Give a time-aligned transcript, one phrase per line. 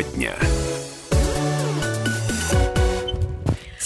[0.00, 0.49] Тема дня.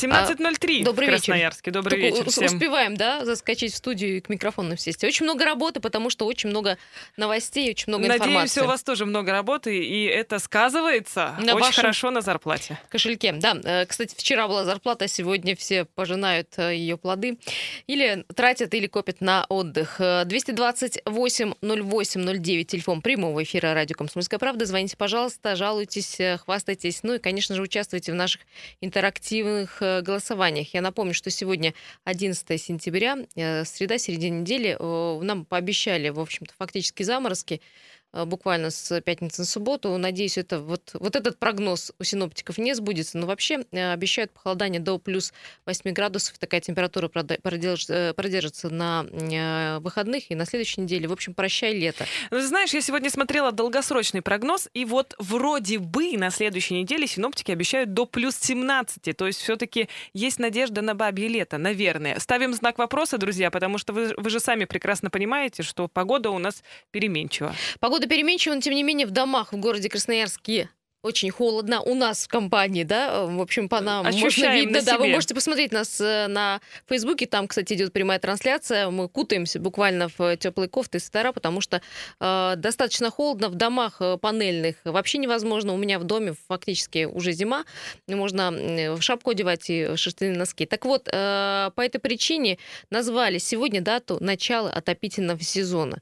[0.05, 1.25] 17.03 А, Добрый в вечер.
[1.25, 1.71] Красноярске.
[1.71, 2.47] Добрый Только вечер всем.
[2.47, 5.03] Успеваем, да, заскочить в студию и к микрофонам сесть.
[5.05, 6.79] Очень много работы, потому что очень много
[7.17, 8.33] новостей, очень много информации.
[8.33, 12.79] Надеемся, у вас тоже много работы, и это сказывается На очень хорошо на зарплате.
[12.89, 13.33] Кошельке.
[13.33, 17.39] Да, э, кстати, вчера была зарплата, сегодня все пожинают ее плоды.
[17.87, 20.01] Или тратят, или копят на отдых.
[20.01, 24.67] Э, 228-08-09, телефон прямого эфира радио «Комсомольская правда».
[24.67, 27.03] Звоните, пожалуйста, жалуйтесь, э, хвастайтесь.
[27.03, 28.43] Ну и, конечно же, участвуйте в наших
[28.81, 30.75] интерактивных э, голосованиях.
[30.75, 34.77] Я напомню, что сегодня 11 сентября, э, среда, середина недели.
[34.79, 37.61] Э, Нам пообещали, в общем-то, фактически заморозки э,
[38.25, 39.97] буквально с пятницы на субботу.
[39.97, 43.19] Надеюсь, это вот, вот этот прогноз у синоптиков не сбудется.
[43.19, 45.33] Но вообще э, обещают похолодание до плюс
[45.67, 46.39] 8 градусов.
[46.39, 51.09] Такая температура э, продержится на э, выходных и на следующей неделе.
[51.09, 52.07] В общем, прощай лето.
[52.31, 57.51] Ну, знаешь, я сегодня смотрела долгосрочный прогноз, и вот вроде бы на следующей неделе синоптики
[57.51, 59.17] обещают до плюс 17.
[59.17, 62.19] То есть все-таки есть надежда на бабье лето, наверное.
[62.21, 66.39] Ставим знак вопроса, друзья, потому что вы, вы же сами прекрасно понимаете, что погода у
[66.39, 67.55] нас переменчива.
[67.81, 70.71] Погода переменчива, но тем не менее в домах в городе Красноярске
[71.05, 71.83] очень холодно.
[71.83, 74.79] У нас в компании, да, в общем, по нам можно Ощущаем видно.
[74.79, 77.27] на Да, вы можете посмотреть нас э, на Фейсбуке.
[77.27, 78.89] Там, кстати, идет прямая трансляция.
[78.89, 81.83] Мы кутаемся буквально в теплые кофты и свитера, потому что
[82.21, 84.77] э, достаточно холодно в домах э, панельных.
[84.85, 85.75] Вообще невозможно.
[85.75, 87.67] У меня в доме фактически уже зима.
[88.09, 90.65] Можно э, в шапку одевать и шерстяные носки.
[90.65, 92.57] Так вот, э, по этой причине
[92.89, 95.99] назвали сегодня дату начала отопительного сезона.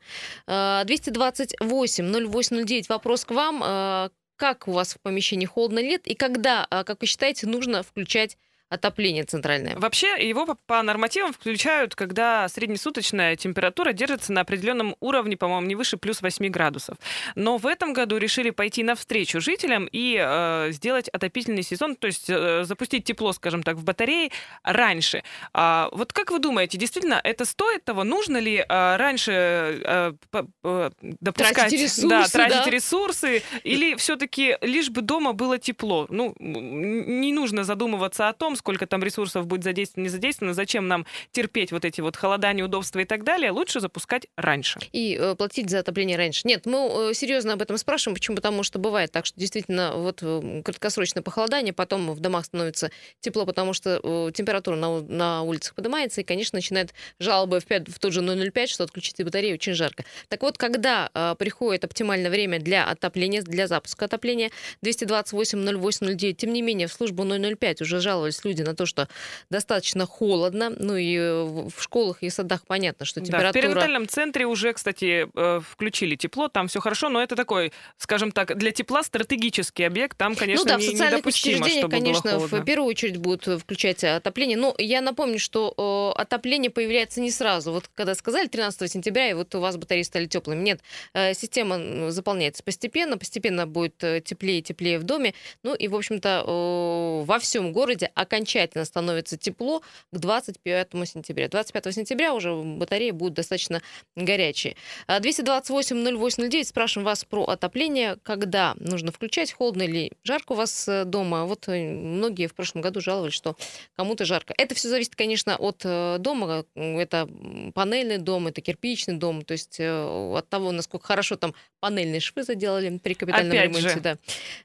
[0.47, 2.84] Э, 228-08-09.
[2.89, 3.62] Вопрос к вам.
[3.64, 4.11] Э,
[4.42, 6.08] Как у вас в помещении холодно лет?
[6.08, 8.36] И когда, э, как вы считаете, нужно включать
[8.73, 9.77] отопление центральное?
[9.77, 15.75] Вообще, его по, по нормативам включают, когда среднесуточная температура держится на определенном уровне, по-моему, не
[15.75, 16.97] выше плюс 8 градусов.
[17.34, 22.28] Но в этом году решили пойти навстречу жителям и э, сделать отопительный сезон, то есть
[22.28, 24.32] э, запустить тепло, скажем так, в батареи
[24.62, 25.22] раньше.
[25.53, 28.05] А, вот как вы думаете, действительно, это стоит того?
[28.05, 31.55] Нужно ли э, раньше э, п- э, допускать...
[31.55, 32.71] Тратить ресурсы, да, тратить да?
[32.71, 36.06] ресурсы, или все-таки лишь бы дома было тепло?
[36.09, 41.05] Ну, не нужно задумываться о том, сколько там ресурсов будет задействовано, не задействовано, зачем нам
[41.33, 44.78] терпеть вот эти вот холода, неудобства и так далее, лучше запускать раньше.
[44.93, 46.43] И э, платить за отопление раньше.
[46.45, 48.15] Нет, мы э, серьезно об этом спрашиваем.
[48.15, 48.37] Почему?
[48.37, 52.91] Потому что бывает так, что действительно вот э, краткосрочное похолодание, потом в домах становится
[53.21, 57.89] тепло, потому что э, температура на, на улицах поднимается, и, конечно, начинает жалобы в, 5,
[57.89, 60.05] в тот же 005, что отключите батарею, очень жарко.
[60.29, 64.50] Так вот, когда э, приходит оптимальное время для отопления, для запуска отопления,
[64.84, 69.08] 228-08-09, тем не менее, в службу 005 уже жаловались люди на то, что
[69.50, 73.62] достаточно холодно, ну и э, в школах и садах понятно, что Да, в температура...
[73.62, 78.56] перинатальном центре уже, кстати, э, включили тепло, там все хорошо, но это такой, скажем так,
[78.56, 83.16] для тепла стратегический объект, там, конечно, ну да, в социальных учреждениях, конечно, в первую очередь
[83.16, 84.56] будут э, включать отопление.
[84.56, 87.72] Но я напомню, что отопление появляется не сразу.
[87.72, 90.62] Вот когда сказали 13 сентября, и вот у вас батареи стали теплыми.
[90.62, 90.80] Нет,
[91.14, 95.34] система заполняется постепенно, постепенно будет теплее и теплее в доме.
[95.62, 98.41] Ну и, в общем-то, во всем городе окончательно
[98.84, 99.80] становится тепло
[100.12, 101.48] к 25 сентября.
[101.48, 103.82] 25 сентября уже батареи будут достаточно
[104.16, 104.76] горячие.
[105.06, 108.16] А, 228-08-09, спрашиваем вас про отопление.
[108.22, 109.52] Когда нужно включать?
[109.52, 111.44] Холодно или жарко у вас э, дома?
[111.44, 113.56] Вот э, многие в прошлом году жаловались, что
[113.97, 114.54] кому-то жарко.
[114.56, 116.64] Это все зависит, конечно, от э, дома.
[116.75, 117.28] Это
[117.75, 119.42] панельный дом, это кирпичный дом.
[119.42, 123.88] То есть от того, насколько хорошо там панельные швы заделали при капитальном Опять ремонте.
[123.88, 124.00] же.
[124.00, 124.16] Да.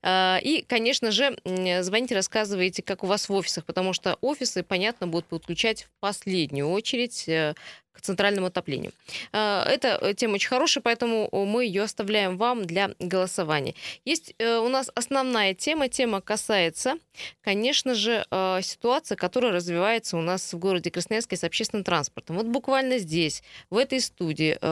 [0.04, 1.38] А, И, конечно же,
[1.82, 6.70] звоните, рассказывайте, как у вас в офисах, потому что офисы, понятно, будут подключать в последнюю
[6.70, 7.54] очередь э,
[7.98, 8.92] к центральному отоплению.
[9.34, 13.74] А, Эта э, тема очень хорошая, поэтому э, мы ее оставляем вам для голосования.
[14.06, 15.90] Есть э, у нас основная тема.
[15.90, 16.96] Тема касается,
[17.42, 22.38] конечно же, э, ситуации, которая развивается у нас в городе Красноярске с общественным транспортом.
[22.38, 24.68] Вот буквально здесь, в этой студии, э,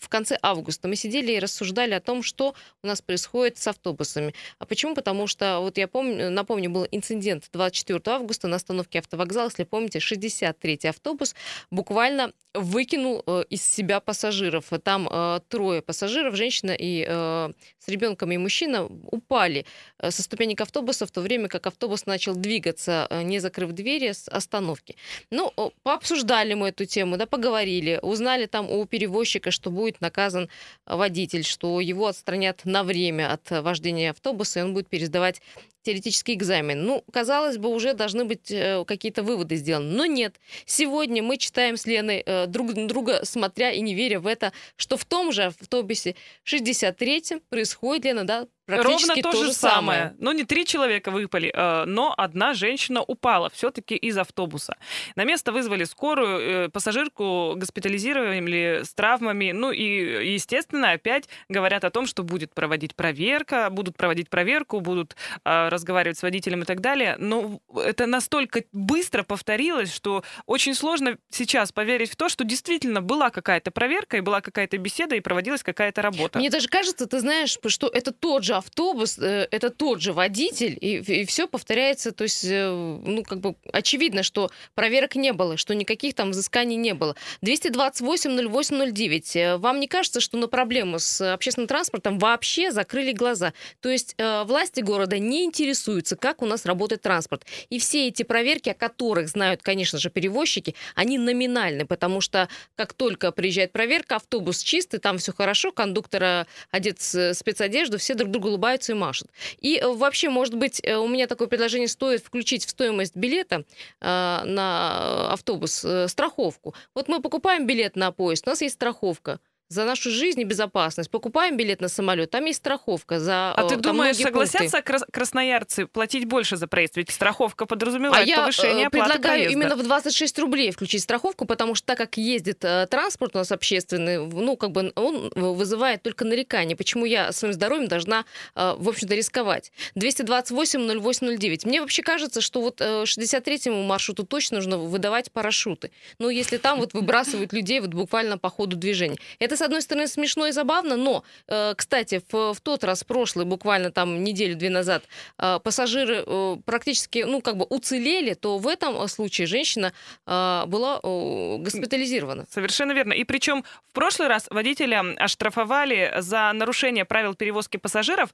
[0.00, 4.34] в конце августа мы сидели и рассуждали о том, что у нас происходит с автобусами.
[4.58, 4.94] А почему?
[4.94, 9.98] Потому что, вот я помню, напомню, был инцидент 24 августа на остановке автовокзала, если помните,
[9.98, 11.34] 63-й автобус
[11.70, 14.66] буквально выкинул э, из себя пассажиров.
[14.82, 19.66] Там э, трое пассажиров, женщина и э, с ребенком и мужчина упали
[20.02, 24.96] со ступенек автобуса в то время, как автобус начал двигаться, не закрыв двери с остановки.
[25.30, 30.48] Ну, пообсуждали мы эту тему, да, поговорили, узнали там у перевозчика, что будет наказан
[30.86, 35.40] водитель, что его отстранят на время от вождения автобуса, и он будет пересдавать
[35.86, 36.84] теоретический экзамен.
[36.84, 39.94] Ну, казалось бы, уже должны быть э, какие-то выводы сделаны.
[39.94, 40.34] Но нет.
[40.64, 44.52] Сегодня мы читаем с Леной э, друг на друга, смотря и не веря в это,
[44.74, 50.00] что в том же автобусе 63-м происходит, Лена, да, Ровно то, то же самое.
[50.00, 50.16] самое.
[50.18, 54.76] Ну, не три человека выпали, э, но одна женщина упала все-таки из автобуса.
[55.14, 59.52] На место вызвали скорую, э, пассажирку госпитализировали с травмами.
[59.52, 65.14] Ну и, естественно, опять говорят о том, что будет проводить проверка, будут проводить проверку, будут
[65.44, 67.14] э, разговаривать с водителем и так далее.
[67.18, 73.30] Но это настолько быстро повторилось, что очень сложно сейчас поверить в то, что действительно была
[73.30, 76.40] какая-то проверка, и была какая-то беседа, и проводилась какая-то работа.
[76.40, 80.76] Мне даже кажется, ты знаешь, что это тот же автобус, э, это тот же водитель,
[80.80, 85.56] и, и все повторяется, то есть, э, ну, как бы очевидно, что проверок не было,
[85.56, 87.16] что никаких там взысканий не было.
[87.42, 89.36] 228-08-09.
[89.36, 93.52] Э, вам не кажется, что на проблему с общественным транспортом вообще закрыли глаза?
[93.80, 97.44] То есть власти города не интересуются, как у нас работает транспорт.
[97.70, 102.92] И все эти проверки, о которых знают, конечно же, перевозчики, они номинальны, потому что как
[102.92, 108.92] только приезжает проверка, автобус чистый, там все хорошо, кондуктора одет спецодежду, все друг другу улыбаются
[108.92, 109.28] и машут.
[109.58, 113.64] И э, вообще, может быть, э, у меня такое предложение стоит включить в стоимость билета
[114.00, 116.74] э, на автобус э, страховку.
[116.94, 121.10] Вот мы покупаем билет на поезд, у нас есть страховка за нашу жизнь и безопасность.
[121.10, 125.06] Покупаем билет на самолет, там есть страховка за А ты думаешь, согласятся пункты.
[125.12, 126.96] красноярцы платить больше за проезд?
[126.96, 129.52] Ведь страховка подразумевает а повышение я оплаты предлагаю проезда.
[129.52, 133.50] именно в 26 рублей включить страховку, потому что так как ездит э, транспорт у нас
[133.50, 136.76] общественный, ну, как бы он вызывает только нарекания.
[136.76, 138.24] Почему я своим здоровьем должна,
[138.54, 139.72] э, в общем-то, рисковать?
[139.96, 141.66] 228-08-09.
[141.66, 145.90] Мне вообще кажется, что вот 63-му э, маршруту точно нужно выдавать парашюты.
[146.18, 149.16] Ну, если там вот выбрасывают людей вот буквально по ходу движения.
[149.38, 153.44] Это с одной стороны, смешно и забавно, но, э, кстати, в, в тот раз, прошлый,
[153.44, 155.04] буквально там неделю-две назад,
[155.38, 159.92] э, пассажиры э, практически, ну, как бы уцелели, то в этом случае женщина
[160.26, 162.46] была госпитализирована.
[162.50, 163.12] Совершенно верно.
[163.12, 168.32] И причем в прошлый раз водителя оштрафовали за нарушение правил перевозки пассажиров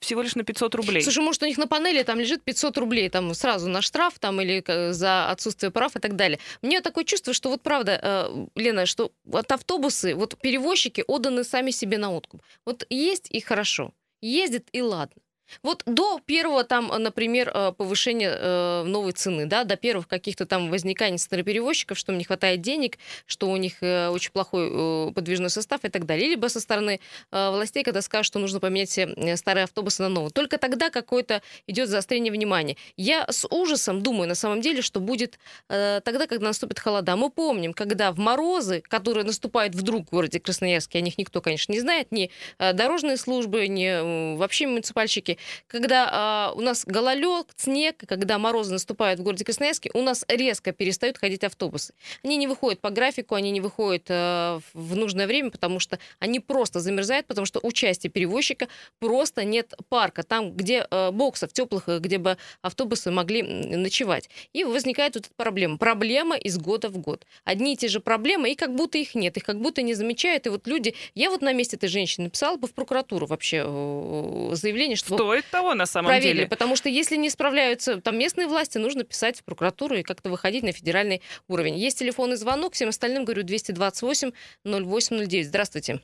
[0.00, 1.02] всего лишь на 500 рублей.
[1.02, 4.40] Слушай, может, у них на панели там лежит 500 рублей, там сразу на штраф там
[4.40, 4.62] или
[4.92, 6.38] за отсутствие прав и так далее.
[6.62, 11.70] Мне такое чувство, что вот правда, Лена, что вот автобусы, вот перевозки перевозчики отданы сами
[11.70, 12.42] себе на откуп.
[12.64, 15.20] Вот есть и хорошо, ездит и ладно.
[15.62, 20.70] Вот до первого там, например, э, повышения э, новой цены, да, до первых каких-то там
[20.70, 25.84] возниканий староперевозчиков, что им не хватает денег, что у них э, очень плохой подвижной состав
[25.84, 26.28] и так далее.
[26.28, 27.00] Либо со стороны
[27.30, 30.30] властей, когда скажут, что нужно поменять все старые автобусы на новые.
[30.30, 32.76] Только тогда какое-то идет заострение внимания.
[32.96, 35.38] Я с ужасом думаю, на самом деле, что будет
[35.68, 37.16] тогда, когда наступит холода.
[37.16, 41.72] Мы помним, когда в морозы, которые наступают вдруг в городе Красноярске, о них никто, конечно,
[41.72, 45.33] не знает, ни дорожные службы, ни вообще муниципальщики,
[45.66, 50.72] когда э, у нас гололед, снег, когда морозы наступают в городе Красноярске, у нас резко
[50.72, 51.94] перестают ходить автобусы.
[52.22, 56.40] Они не выходят по графику, они не выходят э, в нужное время, потому что они
[56.40, 61.88] просто замерзают, потому что у части перевозчика просто нет парка, там, где э, боксов теплых,
[61.88, 64.28] где бы автобусы могли ночевать.
[64.52, 65.78] И возникает вот эта проблема.
[65.78, 67.26] Проблема из года в год.
[67.44, 70.46] Одни и те же проблемы, и как будто их нет, их как будто не замечают.
[70.46, 70.94] И вот люди...
[71.14, 73.62] Я вот на месте этой женщины написала бы в прокуратуру вообще
[74.52, 76.48] заявление, что стоит того на самом проверили, деле.
[76.48, 80.62] Потому что если не справляются там местные власти, нужно писать в прокуратуру и как-то выходить
[80.62, 81.76] на федеральный уровень.
[81.76, 84.30] Есть телефонный звонок, всем остальным говорю 228
[84.64, 85.46] 0809.
[85.46, 86.00] Здравствуйте.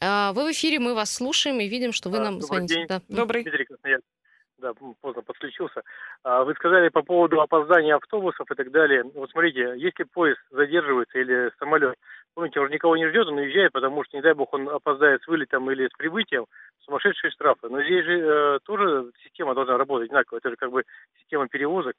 [0.00, 2.74] А, вы в эфире, мы вас слушаем и видим, что вы а, нам добрый звоните.
[2.74, 2.86] День.
[2.88, 3.00] Да.
[3.08, 3.42] Добрый.
[3.42, 4.04] Дмитрий Красноярск.
[4.58, 5.82] Да, поздно подключился.
[6.22, 9.02] А, вы сказали по поводу опоздания автобусов и так далее.
[9.14, 11.96] Вот смотрите, если поезд задерживается или самолет,
[12.34, 15.26] помните, он никого не ждет, он уезжает, потому что, не дай бог, он опоздает с
[15.26, 16.46] вылетом или с прибытием,
[16.84, 17.68] сумасшедшие штрафы.
[17.68, 20.38] Но здесь же э, тоже система должна работать одинаково.
[20.38, 20.84] Это же как бы
[21.20, 21.94] система перевозок.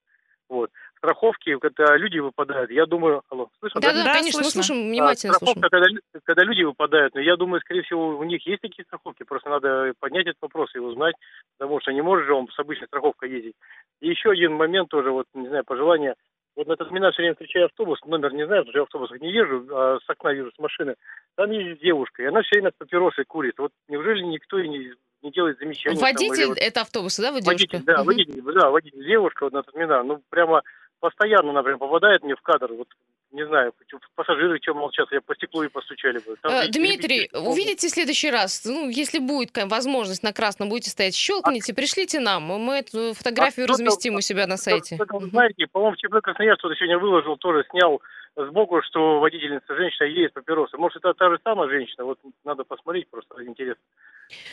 [0.49, 0.69] Вот.
[0.97, 3.23] Страховки, когда люди выпадают, я думаю...
[3.29, 3.81] Алло, слышно?
[3.81, 4.59] Да, да, да конечно, слышно.
[4.59, 5.99] мы слушаем, внимательно а, страховка, слушаем.
[6.11, 9.49] Когда, когда люди выпадают, но я думаю, скорее всего, у них есть такие страховки, просто
[9.49, 11.15] надо поднять этот вопрос и узнать,
[11.57, 13.55] потому что не может же он с обычной страховкой ездить.
[14.01, 16.15] И еще один момент тоже, вот, не знаю, пожелание
[16.55, 19.21] вот на терминале все время встречаю автобус, номер не знаю, потому что я в автобусах
[19.21, 20.95] не езжу, а с окна вижу, с машины.
[21.35, 23.55] Там есть девушка, и она все время папиросы курит.
[23.57, 24.93] Вот неужели никто и не,
[25.23, 25.99] не делает замечаний?
[25.99, 26.61] Водитель там, или...
[26.61, 27.77] это автобуса, да, вы девушка?
[27.77, 28.05] Водитель, да, угу.
[28.05, 30.03] водитель, да, водитель, девушка вот на терминале.
[30.03, 30.61] Ну, прямо
[31.03, 32.71] постоянно, например, попадает мне в кадр.
[32.71, 32.87] Вот
[33.31, 33.73] не знаю,
[34.15, 36.37] пассажиры чем молчат, я по стеклу и постучали бы.
[36.41, 41.13] Там, а, Дмитрий, увидите в следующий раз, ну, если будет возможность на красном будете стоять,
[41.13, 41.75] щелкните, а...
[41.75, 44.95] пришлите нам, мы эту фотографию а разместим у себя на сайте.
[44.95, 48.01] Кто, кто, знаете, по-моему, в ЧП Красноярск кто-то сегодня выложил, тоже снял
[48.37, 50.77] сбоку, что водительница женщина есть папиросы.
[50.77, 53.83] Может, это та же самая женщина, вот надо посмотреть, просто интересно.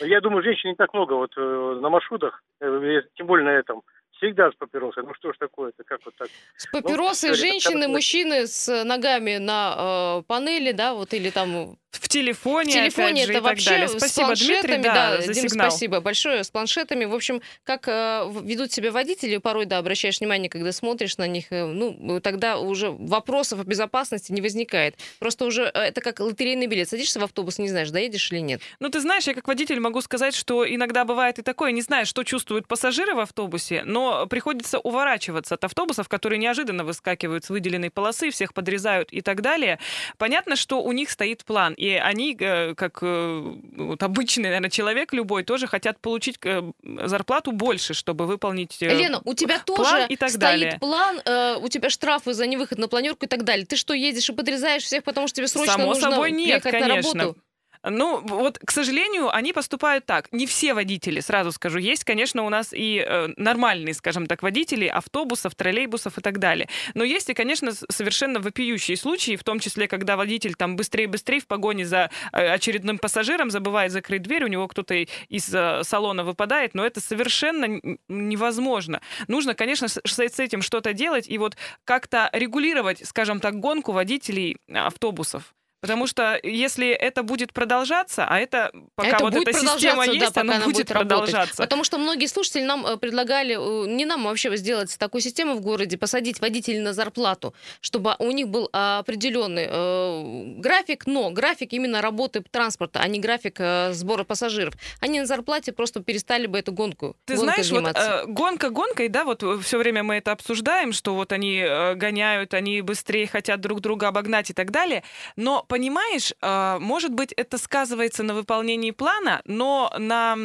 [0.01, 3.83] Я думаю, женщин не так много вот э, на маршрутах, э, тем более на этом
[4.21, 5.03] всегда с папиросой.
[5.03, 6.29] Ну что ж такое-то, как вот так?
[6.55, 11.77] С папиросой ну, женщины, это, мужчины с ногами на э, панели, да, вот или там
[11.91, 13.87] в телефоне, В телефоне опять же, это и так вообще далее.
[13.89, 15.69] с Спасибо, планшетами, Дмитрий, да, за Дим, сигнал.
[15.69, 16.43] спасибо большое.
[16.43, 21.17] С планшетами, в общем, как э, ведут себя водители, порой, да, обращаешь внимание, когда смотришь
[21.17, 24.95] на них, э, ну, тогда уже вопросов о безопасности не возникает.
[25.19, 26.87] Просто уже э, это как лотерейный билет.
[26.87, 28.61] Садишься в автобус, не знаешь, доедешь или нет.
[28.79, 32.05] Ну, ты знаешь, я как водитель могу сказать, что иногда бывает и такое, не знаю,
[32.05, 37.89] что чувствуют пассажиры в автобусе, но приходится уворачиваться от автобусов, которые неожиданно выскакивают с выделенной
[37.89, 39.79] полосы, всех подрезают и так далее.
[40.17, 45.13] Понятно, что у них стоит план, и они, э, как э, вот обычный, наверное, человек
[45.13, 50.15] любой, тоже хотят получить э, зарплату больше, чтобы выполнить Лена, у тебя план тоже и
[50.15, 50.77] так стоит далее.
[50.79, 53.65] план, э, у тебя штрафы за невыход на планерку и так далее.
[53.65, 56.73] Ты что, едешь и подрезаешь всех, потому что тебе срочно Само нужно собой нет, приехать
[56.73, 57.19] на конечно.
[57.19, 57.41] работу?
[57.83, 60.27] Ну, вот, к сожалению, они поступают так.
[60.31, 61.79] Не все водители, сразу скажу.
[61.79, 66.69] Есть, конечно, у нас и э, нормальные, скажем так, водители автобусов, троллейбусов и так далее.
[66.93, 71.47] Но есть и, конечно, совершенно вопиющие случаи, в том числе, когда водитель там быстрее-быстрее в
[71.47, 76.75] погоне за э, очередным пассажиром забывает закрыть дверь, у него кто-то из э, салона выпадает,
[76.75, 79.01] но это совершенно невозможно.
[79.27, 84.57] Нужно, конечно, с с этим что-то делать и вот как-то регулировать, скажем так, гонку водителей
[84.67, 85.53] э, автобусов.
[85.81, 90.37] Потому что если это будет продолжаться, а это пока Это вот эта система да, есть,
[90.37, 91.09] она она будет будет работать.
[91.31, 91.63] продолжаться.
[91.63, 95.61] Потому что многие слушатели нам э, предлагали, э, не нам вообще сделать такую систему в
[95.61, 101.73] городе, посадить водителей на зарплату, чтобы у них был а, определенный э, график, но график
[101.73, 103.59] именно работы транспорта, а не график
[103.91, 104.75] сбора пассажиров.
[104.99, 108.23] Они на зарплате просто перестали бы эту гонку, Ты знаешь, вот заниматься.
[108.23, 112.81] э, гонка гонкой, да, вот все время мы это обсуждаем, что вот они гоняют, они
[112.81, 115.03] быстрее хотят друг друга обогнать и так далее.
[115.35, 120.35] Но понимаешь, э, может быть, это сказывается на выполнении плана, но на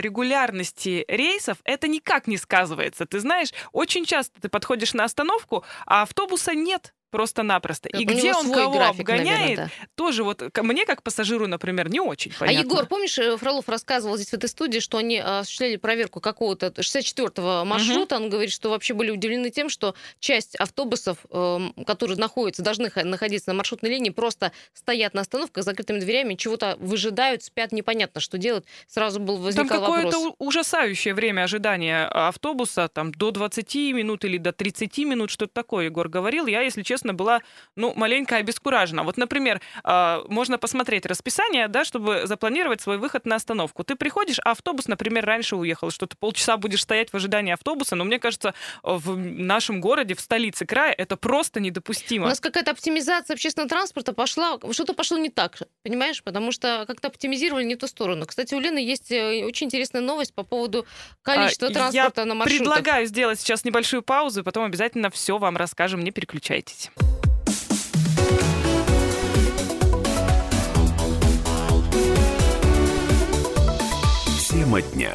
[0.00, 3.04] регулярности рейсов это никак не сказывается.
[3.04, 7.88] Ты знаешь, очень часто ты подходишь на остановку, а автобуса нет просто-напросто.
[7.88, 9.70] Так И где он свой кого график, наверное, обгоняет, да.
[9.94, 12.60] тоже вот мне как пассажиру, например, не очень понятно.
[12.60, 16.20] А Егор, помнишь, э, Фролов рассказывал здесь в этой студии, что они э, осуществляли проверку
[16.20, 18.16] какого-то 64-го маршрута.
[18.16, 23.50] Он говорит, что вообще были удивлены тем, что часть автобусов, эм, которые находятся, должны находиться
[23.50, 28.36] на маршрутной линии, просто стоят на остановках с закрытыми дверями, чего-то выжидают, спят, непонятно, что
[28.38, 28.64] делать.
[28.88, 30.34] Сразу был Там возникал какое-то вопрос.
[30.38, 35.52] у- ужасающее время ожидания а, автобуса, там до 20 минут или до 30 минут, что-то
[35.54, 36.46] такое, Егор говорил.
[36.46, 37.40] Я, если честно, была,
[37.76, 39.02] ну, маленько обескуражена.
[39.02, 43.84] Вот, например, а, можно посмотреть расписание, да, чтобы запланировать свой выход на остановку.
[43.84, 47.96] Ты приходишь, а автобус, например, раньше уехал, что ты полчаса будешь стоять в ожидании автобуса,
[47.96, 52.26] но мне кажется, в нашем городе, в столице края, это просто У недопустимо.
[52.26, 56.22] нас какая-то оптимизация общественного транспорта пошла, что-то пошло не так, понимаешь?
[56.22, 58.26] Потому что как-то оптимизировали не ту сторону.
[58.26, 60.86] Кстати, у Лены есть э, очень интересная новость по поводу
[61.22, 62.66] количества А, транспорта на маршрутах.
[62.66, 66.02] Предлагаю сделать сейчас небольшую паузу, и потом обязательно все вам расскажем.
[66.02, 66.90] Не переключайтесь.
[74.76, 75.14] Тема дня.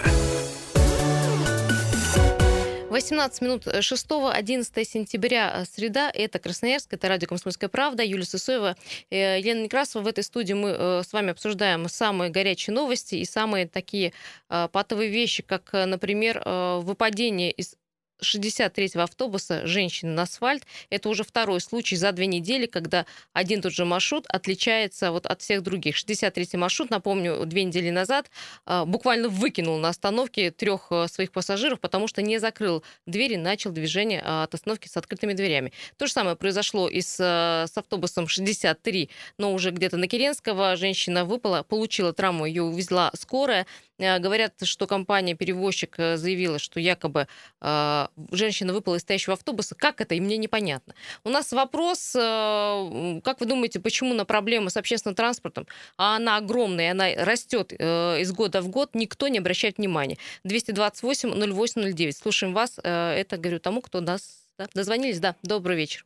[2.89, 6.11] 18 минут 6-11 сентября, э, среда.
[6.13, 8.03] Это Красноярск, это радио «Комсомольская правда».
[8.03, 8.75] Юлия Сысоева,
[9.09, 10.03] э, Елена Некрасова.
[10.03, 14.13] В этой студии мы э, с вами обсуждаем самые горячие новости и самые такие
[14.49, 17.75] э, патовые вещи, как, э, например, э, выпадение из
[18.23, 20.63] 63-го автобуса женщины на асфальт.
[20.89, 25.41] Это уже второй случай за две недели, когда один тот же маршрут отличается вот от
[25.41, 25.95] всех других.
[25.95, 28.29] 63-й маршрут, напомню, две недели назад
[28.65, 33.71] а, буквально выкинул на остановке трех э, своих пассажиров, потому что не закрыл двери, начал
[33.71, 35.73] движение а, от остановки с открытыми дверями.
[35.97, 41.25] То же самое произошло и с, с автобусом 63, но уже где-то на Керенского женщина
[41.25, 43.65] выпала, получила травму, ее увезла скорая.
[44.01, 47.27] Э, Говорят, что компания-перевозчик э, заявила, что якобы
[47.61, 49.75] э, женщина выпала из стоящего автобуса.
[49.75, 50.15] Как это?
[50.15, 50.95] И мне непонятно.
[51.23, 55.67] У нас вопрос, как вы думаете, почему на проблемы с общественным транспортом,
[55.97, 60.17] а она огромная, она растет из года в год, никто не обращает внимания.
[60.45, 62.11] 228-08-09.
[62.11, 62.79] Слушаем вас.
[62.83, 64.45] Это говорю тому, кто нас...
[64.57, 65.19] да, Дозвонились?
[65.19, 65.35] Да.
[65.43, 66.05] Добрый вечер.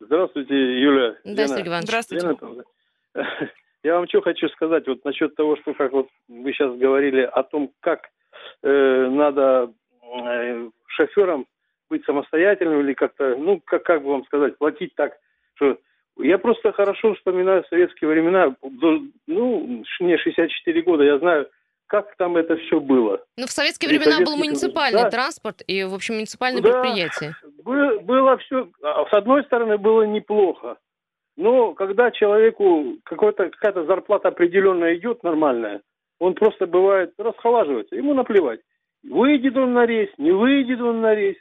[0.00, 1.16] Здравствуйте, Юля.
[1.24, 1.48] Да, Лена.
[1.48, 1.88] Сергей Иванович.
[1.88, 2.26] Здравствуйте.
[2.26, 2.64] Лена.
[3.82, 7.42] Я вам что хочу сказать, вот насчет того, что как вот вы сейчас говорили о
[7.42, 8.08] том, как
[8.62, 9.72] э, надо
[10.02, 11.46] э, шоферам
[11.90, 15.14] быть самостоятельным или как-то, ну, как, как бы вам сказать, платить так,
[15.54, 15.78] что
[16.18, 18.54] я просто хорошо вспоминаю советские времена,
[19.26, 21.48] ну, мне 64 года, я знаю,
[21.86, 23.22] как там это все было.
[23.36, 25.10] Ну, в советские времена был советских- муниципальный да.
[25.10, 26.70] транспорт и, в общем, муниципальное Да.
[26.82, 27.34] предприятие.
[27.64, 30.78] Бы- было все, с одной стороны, было неплохо.
[31.36, 35.80] Но когда человеку какая-то зарплата определенная идет, нормальная,
[36.18, 38.60] он просто бывает расхолаживается, ему наплевать.
[39.02, 41.36] Выйдет он на рейс, не выйдет он на рейс,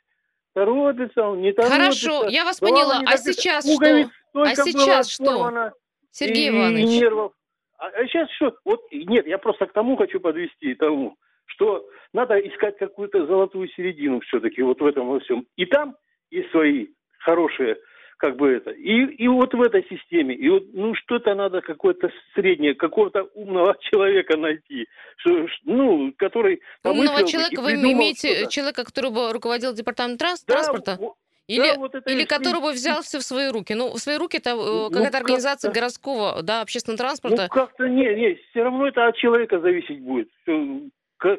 [0.53, 1.77] торопится он, не торопится.
[1.77, 2.95] Хорошо, я вас поняла.
[2.97, 3.33] А торопится.
[3.33, 4.41] сейчас Пуговиц что?
[4.41, 5.71] А сейчас что?
[6.11, 6.85] Сергей и- Иванович.
[6.89, 7.33] И нервов.
[7.77, 8.55] А, а сейчас что?
[8.65, 14.19] Вот нет, я просто к тому хочу подвести, тому, что надо искать какую-то золотую середину
[14.21, 15.45] все-таки вот в этом во всем.
[15.57, 15.95] И там
[16.31, 16.87] есть свои
[17.19, 17.77] хорошие
[18.21, 18.69] как бы это.
[18.69, 23.75] И, и вот в этой системе, и вот, ну, что-то надо какое-то среднее, какого-то умного
[23.81, 24.87] человека найти,
[25.17, 30.99] что, ну, который Умного человека вы имеете человека, который бы руководил департаментом транс- да, транспорта?
[31.47, 33.73] Или, да, вот или который бы взял все в свои руки.
[33.73, 37.41] Ну, в свои руки это ну, какая-то организация как городского, да, общественного транспорта.
[37.41, 40.29] Ну, как-то не, не, все равно это от человека зависеть будет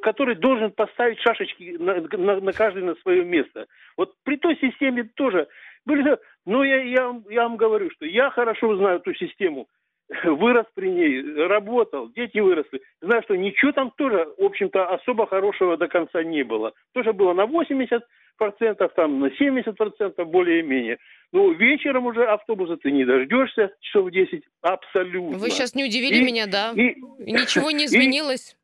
[0.01, 3.67] который должен поставить шашечки на, на, на каждый на свое место.
[3.97, 5.49] Вот при той системе тоже
[5.85, 9.69] были, ну я, я, я вам говорю, что я хорошо знаю эту систему,
[10.25, 12.83] вырос при ней, работал, дети выросли.
[13.01, 16.73] Знаю, что ничего там тоже, в общем-то, особо хорошего до конца не было.
[16.93, 18.03] Тоже было на 80
[18.37, 20.99] процентов, там на 70 процентов более-менее.
[21.33, 25.39] Ну, вечером уже автобуса ты не дождешься, часов 10, абсолютно.
[25.39, 26.73] Вы сейчас не удивили и, меня, да?
[26.75, 28.57] И, Ничего не изменилось?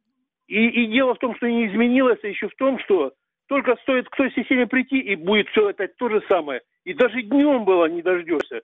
[0.49, 3.13] И, и, и дело в том, что не изменилось, а еще в том, что
[3.49, 6.61] только стоит к той системе прийти, и будет все это то же самое.
[6.85, 8.63] И даже днем было не дождешься.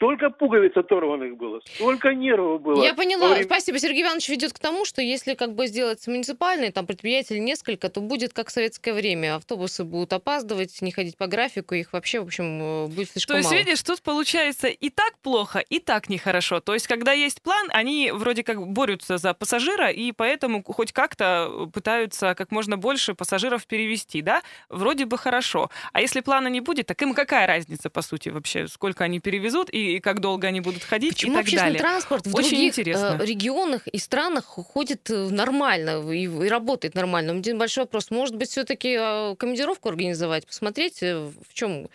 [0.00, 2.82] Столько пуговиц оторванных было, столько нервов было.
[2.82, 3.34] Я поняла.
[3.34, 3.44] Время...
[3.44, 3.78] Спасибо.
[3.78, 8.00] Сергей Иванович ведет к тому, что если как бы сделать муниципальные там предприятия несколько, то
[8.00, 9.34] будет как в советское время.
[9.34, 13.36] Автобусы будут опаздывать, не ходить по графику, их вообще, в общем, э, будет слишком То
[13.36, 13.58] есть, мало.
[13.58, 16.60] видишь, тут получается и так плохо, и так нехорошо.
[16.60, 21.68] То есть, когда есть план, они вроде как борются за пассажира, и поэтому хоть как-то
[21.74, 24.40] пытаются как можно больше пассажиров перевести, да?
[24.70, 25.68] Вроде бы хорошо.
[25.92, 29.68] А если плана не будет, так им какая разница, по сути, вообще, сколько они перевезут,
[29.68, 31.80] и и как долго они будут ходить Почему и так общественный далее.
[31.80, 33.18] транспорт в Очень других интересно.
[33.20, 37.32] Э, регионах и странах ходит э, нормально и, и работает нормально?
[37.32, 38.10] Один большой вопрос.
[38.10, 41.88] Может быть, все-таки э, командировку организовать, посмотреть, в чем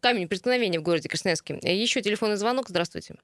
[0.00, 1.58] камень преткновения в городе Красноярске.
[1.62, 2.68] Еще телефонный звонок.
[2.68, 3.16] Здравствуйте.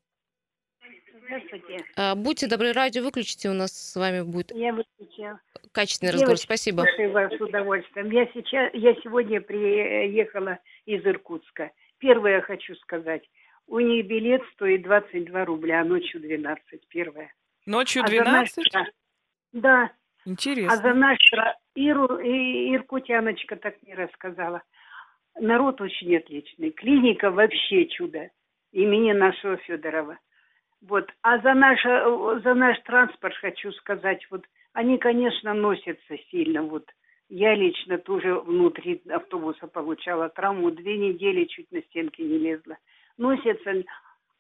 [1.27, 1.85] Здравствуйте.
[2.17, 5.41] Будьте добры, радио выключите, у нас с вами будет я выключила.
[5.73, 6.39] качественный Девочки, разговор.
[6.39, 6.83] Спасибо.
[6.83, 8.11] Слушаю вас с удовольствием.
[8.11, 11.71] Я сейчас, я сегодня приехала из Иркутска.
[11.99, 13.23] Первое хочу сказать.
[13.67, 17.33] У них билет стоит 22 рубля, а ночью 12, первое.
[17.67, 18.75] Ночью 12?
[18.75, 18.89] А наш...
[19.53, 19.93] Да.
[20.27, 20.73] Интересно.
[20.73, 21.19] А за наш
[21.75, 24.63] Иру, и Иркутяночка так мне рассказала.
[25.39, 26.71] Народ очень отличный.
[26.71, 28.31] Клиника вообще чудо.
[28.73, 30.19] Имени нашего Федорова.
[30.81, 31.11] Вот.
[31.23, 36.63] А за наш, за наш транспорт хочу сказать, вот они, конечно, носятся сильно.
[36.63, 36.89] Вот
[37.29, 40.71] я лично тоже внутри автобуса получала травму.
[40.71, 42.77] Две недели чуть на стенки не лезла
[43.17, 43.85] носятся.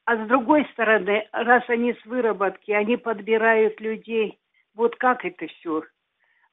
[0.05, 4.39] А с другой стороны, раз они с выработки, они подбирают людей.
[4.75, 5.83] Вот как это все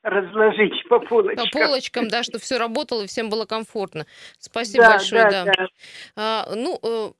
[0.03, 1.45] разложить по полочкам.
[1.51, 4.05] По полочкам, да, чтобы все работало и всем было комфортно.
[4.39, 5.45] Спасибо да, большое, да.
[5.45, 5.51] да.
[5.55, 5.67] да.
[6.15, 7.11] А, ну, э,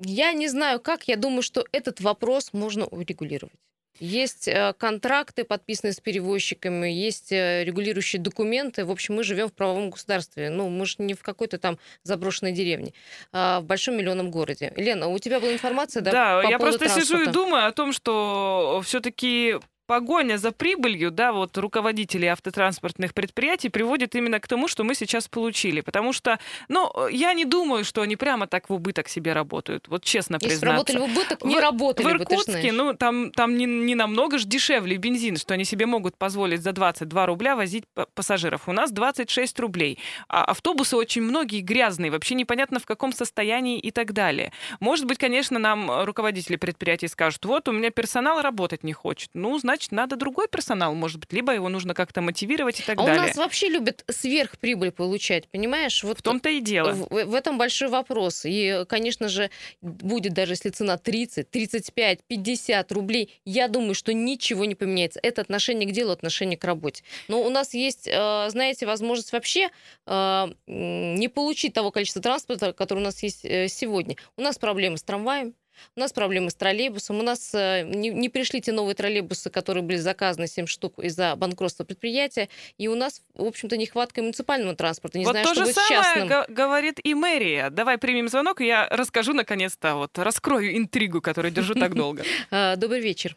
[0.00, 3.54] я не знаю как, я думаю, что этот вопрос можно урегулировать.
[3.98, 8.84] Есть э, контракты, подписанные с перевозчиками, есть э, регулирующие документы.
[8.84, 10.50] В общем, мы живем в правовом государстве.
[10.50, 12.92] Ну, мы же не в какой-то там заброшенной деревне,
[13.32, 14.72] а в большом миллионном городе.
[14.76, 16.12] Лена, у тебя была информация, да?
[16.12, 17.06] Да, по я просто транспорта?
[17.06, 23.68] сижу и думаю о том, что все-таки погоня за прибылью, да, вот руководителей автотранспортных предприятий
[23.68, 25.80] приводит именно к тому, что мы сейчас получили.
[25.80, 29.88] Потому что, ну, я не думаю, что они прямо так в убыток себе работают.
[29.88, 30.92] Вот честно Если признаться.
[30.92, 34.38] Если работали в убыток, не в, работали В Иркутске, ну, там, там не, не намного
[34.38, 38.68] же дешевле бензин, что они себе могут позволить за 22 рубля возить пассажиров.
[38.68, 39.98] У нас 26 рублей.
[40.28, 44.52] А автобусы очень многие грязные, вообще непонятно в каком состоянии и так далее.
[44.80, 49.30] Может быть, конечно, нам руководители предприятий скажут, вот, у меня персонал работать не хочет.
[49.34, 52.98] Ну, значит, значит, надо другой персонал, может быть, либо его нужно как-то мотивировать и так
[52.98, 53.22] а далее.
[53.22, 56.02] у нас вообще любят сверхприбыль получать, понимаешь?
[56.02, 56.92] Вот в том-то и дело.
[56.92, 58.44] В, в этом большой вопрос.
[58.44, 59.50] И, конечно же,
[59.82, 65.20] будет даже если цена 30, 35, 50 рублей, я думаю, что ничего не поменяется.
[65.22, 67.04] Это отношение к делу, отношение к работе.
[67.28, 69.68] Но у нас есть, э, знаете, возможность вообще
[70.06, 74.16] э, не получить того количества транспорта, которое у нас есть э, сегодня.
[74.36, 75.54] У нас проблемы с трамваем,
[75.96, 77.18] у нас проблемы с троллейбусом.
[77.18, 81.34] У нас э, не, не пришли те новые троллейбусы, которые были заказаны 7 штук из-за
[81.36, 82.48] банкротства предприятия.
[82.78, 85.18] И у нас, в общем-то, нехватка муниципального транспорта.
[85.18, 87.70] Не вот знаю, то что же будет самое г- говорит и мэрия.
[87.70, 92.22] Давай примем звонок, и я расскажу наконец-то, вот раскрою интригу, которую держу так долго.
[92.50, 93.36] А, добрый вечер.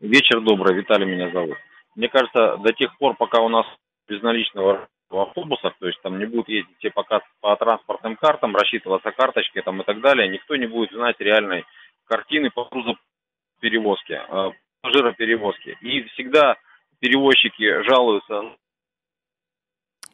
[0.00, 1.56] Вечер добрый, Виталий меня зовут.
[1.96, 3.66] Мне кажется, до тех пор, пока у нас
[4.08, 9.10] безналичного в автобусах, то есть там не будут ездить все пока по транспортным картам, рассчитываться
[9.10, 11.64] карточкой там и так далее, никто не будет знать реальной
[12.06, 14.50] картины по грузоперевозке, э,
[14.82, 15.76] пассажироперевозке.
[15.80, 16.56] И всегда
[17.00, 18.56] перевозчики жалуются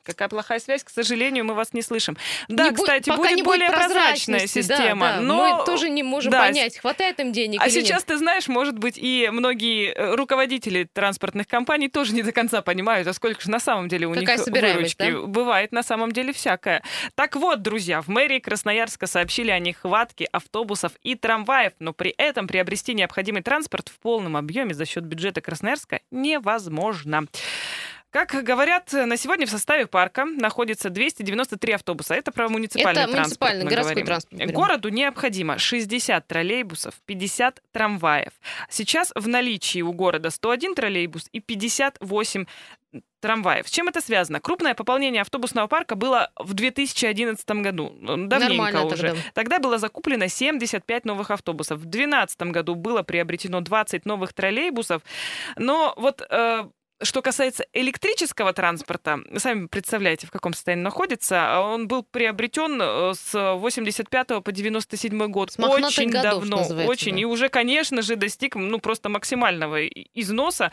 [0.04, 2.16] Какая плохая связь, к сожалению, мы вас не слышим.
[2.48, 5.06] Да, Не кстати, будет не более будет прозрачная прозрачности, да, система.
[5.14, 5.20] да.
[5.20, 7.86] но Мы тоже не можем да, понять, хватает им денег А или нет.
[7.86, 12.60] сейчас, ты знаешь, может быть, и многие э, руководители транспортных компаний тоже не до конца
[12.62, 15.10] понимают, а сколько же на самом деле у Какая них выручки.
[15.10, 15.20] да?
[15.22, 16.82] Бывает на самом деле всякое.
[17.14, 22.46] Так вот, друзья, в мэрии Красноярска сообщили о нехватке автобусов и трамваев, но при этом
[22.46, 27.24] приобрести необходимый транспорт в полном объеме за счет бюджета Красноярска невозможно.
[28.14, 32.14] Как говорят, на сегодня в составе парка находится 293 автобуса.
[32.14, 33.54] Это про муниципальный Это транспорт.
[33.54, 34.06] муниципальный, городской говорим.
[34.06, 34.54] транспорт берем.
[34.54, 38.30] Городу необходимо 60 троллейбусов, 50 трамваев.
[38.70, 42.44] Сейчас в наличии у города 101 троллейбус и 58
[43.18, 43.66] трамваев.
[43.66, 44.38] С чем это связано?
[44.38, 47.96] Крупное пополнение автобусного парка было в 2011 году.
[48.00, 49.08] Давненько Нормально уже.
[49.08, 49.20] тогда.
[49.34, 51.78] Тогда было закуплено 75 новых автобусов.
[51.80, 55.02] В 2012 году было приобретено 20 новых троллейбусов.
[55.56, 56.68] Но вот э,
[57.02, 61.60] что касается электрического транспорта, сами представляете, в каком состоянии находится.
[61.60, 65.52] Он был приобретен э, с 85 по 97 год.
[65.52, 67.14] С очень давно, очень.
[67.14, 67.20] да.
[67.20, 70.72] И уже, конечно же, достиг ну, просто максимального износа.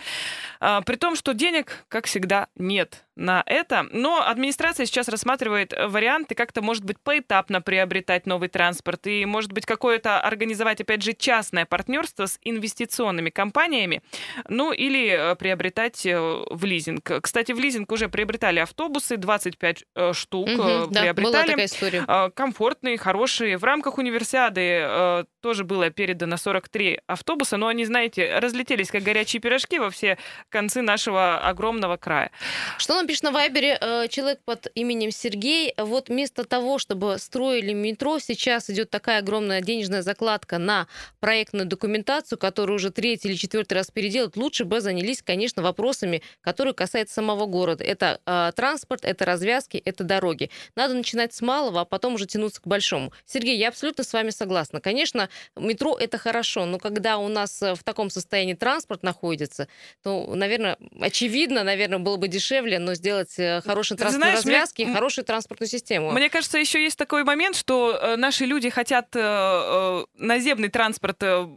[0.59, 3.85] А, при том, что денег, как всегда, нет на это.
[3.91, 9.65] Но администрация сейчас рассматривает варианты как-то, может быть, поэтапно приобретать новый транспорт и, может быть,
[9.65, 14.01] какое-то организовать, опять же, частное партнерство с инвестиционными компаниями,
[14.47, 17.09] ну или э, приобретать в лизинг.
[17.21, 21.47] Кстати, в лизинг уже приобретали автобусы, 25 э, штук э, Мгм, да, была приобретали.
[21.47, 22.29] такая история.
[22.35, 23.57] Комфортные, хорошие.
[23.57, 29.41] В рамках универсиады э, тоже было передано 43 автобуса, но они, знаете, разлетелись как горячие
[29.41, 30.17] пирожки во все
[30.49, 32.31] концы нашего огромного края.
[32.77, 35.73] Что нам пишет на Вайбере э, человек под именем Сергей?
[35.77, 40.87] Вот вместо того, чтобы строили метро, сейчас идет такая огромная денежная закладка на
[41.19, 44.37] проектную документацию, которую уже третий или четвертый раз переделают.
[44.37, 45.61] Лучше бы занялись, конечно,
[46.01, 47.83] вопросами, которые касаются самого города.
[47.83, 50.49] Это э, транспорт, это развязки, это дороги.
[50.75, 53.11] Надо начинать с малого, а потом уже тянуться к большому.
[53.25, 54.79] Сергей, я абсолютно с вами согласна.
[54.81, 59.67] Конечно, метро это хорошо, но когда у нас э, в таком состоянии транспорт находится,
[60.03, 64.81] то, наверное, очевидно, наверное, было бы дешевле, но сделать э, хорошие транспортные знаешь, мне- развязки
[64.81, 66.11] и хорошую транспортную систему.
[66.11, 71.47] Мне кажется, еще есть такой момент, что э, наши люди хотят э, наземный транспорт, э,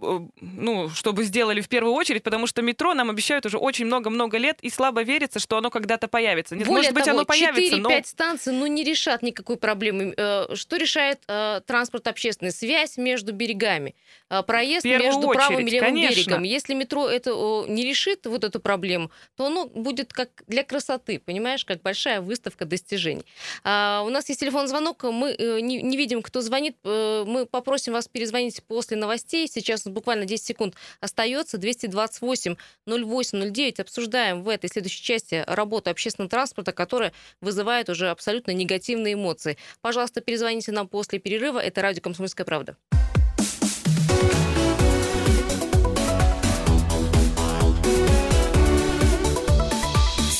[0.40, 4.58] ну, чтобы сделали в первую очередь, потому что метро нам обещают уже очень много-много лет,
[4.62, 6.54] и слабо верится, что оно когда-то появится.
[6.56, 7.90] Более может быть, того, оно появится, 4-5 но...
[8.04, 10.14] станций ну, не решат никакой проблемы.
[10.16, 12.52] Э, Что решает э, транспорт общественный?
[12.52, 13.94] Связь между берегами,
[14.30, 16.20] э, проезд между правым и очередь, левым конечно.
[16.20, 16.42] берегом.
[16.42, 21.18] Если метро это о, не решит вот эту проблему, то оно будет как для красоты,
[21.18, 23.24] понимаешь, как большая выставка достижений.
[23.62, 26.76] А, у нас есть телефон звонок, мы э, не, не видим, кто звонит.
[26.84, 29.48] Э, Мы попросим вас перезвонить после новостей.
[29.48, 31.58] Сейчас буквально 10 секунд остается.
[31.58, 33.80] 228 08 09.
[33.80, 39.58] Обсуждаем в этой следующей части работу общественного транспорта, которая вызывает уже абсолютно негативные эмоции.
[39.82, 41.58] Пожалуйста, перезвоните нам после перерыва.
[41.58, 42.76] Это радио «Комсомольская правда».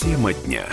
[0.00, 0.64] Тема дня.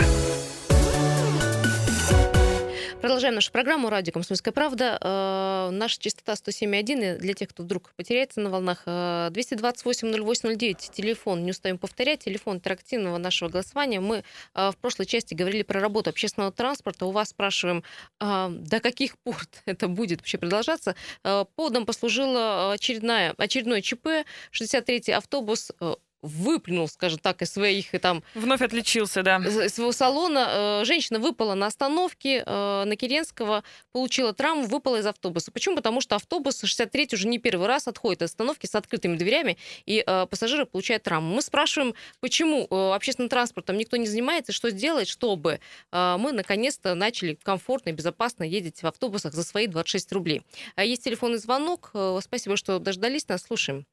[3.02, 4.96] Продолжаем нашу программу «Радио Комсомольская правда».
[5.00, 7.16] Э, наша частота 107.1.
[7.16, 10.88] И Для тех, кто вдруг потеряется на волнах, э, 228-08-09.
[10.92, 13.98] Телефон, не устаем повторять, телефон интерактивного нашего голосования.
[13.98, 14.22] Мы
[14.54, 17.06] э, в прошлой части говорили про работу общественного транспорта.
[17.06, 17.82] У вас спрашиваем,
[18.20, 19.34] э, до каких пор
[19.66, 20.94] это будет вообще продолжаться.
[21.24, 24.24] Э, Поводом послужила очередная, очередной ЧП.
[24.52, 29.36] 63-й автобус э, выплюнул, скажем так, из своих и там Вновь отличился, да.
[29.38, 30.80] из своего салона.
[30.82, 35.50] Э, Женщина выпала на остановке э, на Керенского, получила травму, выпала из автобуса.
[35.50, 35.76] Почему?
[35.76, 40.02] Потому что автобус 63 уже не первый раз отходит от остановки с открытыми дверями, и
[40.06, 41.34] э, пассажиры получают травму.
[41.34, 45.60] Мы спрашиваем, почему общественным транспортом никто не занимается, что сделать, чтобы
[45.92, 50.42] мы наконец-то начали комфортно и безопасно ездить в автобусах за свои 26 рублей.
[50.76, 51.90] А Есть телефонный звонок.
[52.20, 53.42] Спасибо, что дождались нас.
[53.42, 53.84] Слушаем.